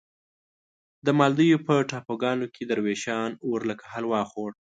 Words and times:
د 1.05 1.07
مالدیو 1.19 1.57
په 1.67 1.75
ټاپوګانو 1.89 2.45
کې 2.53 2.63
دروېشان 2.71 3.29
اور 3.47 3.61
لکه 3.69 3.85
حلوا 3.93 4.21
خوړ. 4.31 4.49